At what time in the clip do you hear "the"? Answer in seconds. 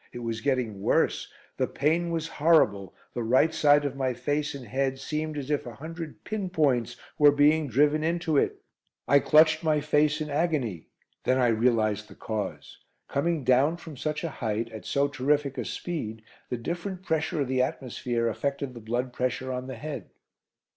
1.57-1.67, 3.13-3.21, 12.07-12.15, 16.49-16.57, 17.47-17.61, 18.73-18.79, 19.67-19.75